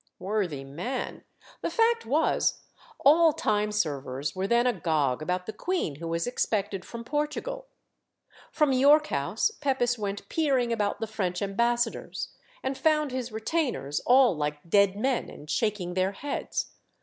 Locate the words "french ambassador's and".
11.05-12.75